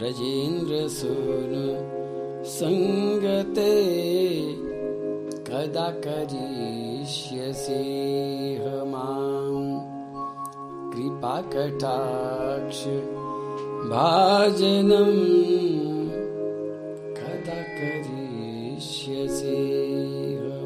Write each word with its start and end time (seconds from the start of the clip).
ब्रजेन्द्रसूनु 0.02 1.66
सङ्गते 2.52 3.74
कदा 5.48 5.84
करिष्यसि 6.04 7.76
मां। 8.92 9.54
कृपाकटाक्ष 10.94 12.80
भाजनम् 13.92 15.22
कदा 17.18 17.60
करिष्यसि 17.78 19.56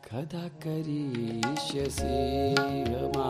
कदा 0.09 0.45
करिष्यसे 0.65 2.19
हमा 2.91 3.29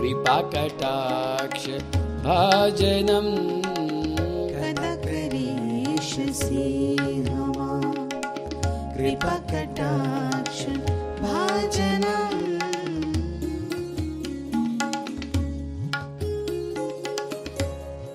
कृपाकटाक्ष 0.00 1.64
भाजनम्। 2.24 3.30
करिष्यसि 5.04 6.64
मम 7.00 7.58
कृपाकटाक्ष 8.96 10.60
भाजनम्। 11.22 12.40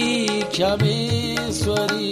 क्षमेश्वरी 0.54 2.10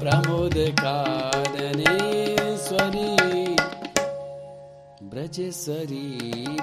प्रमोद 0.00 0.56
काननेश्वरी 0.80 1.84
ब्रजेश्वरी 5.12 6.08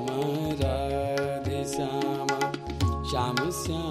श्याम 3.31 3.49
श्याम 3.51 3.90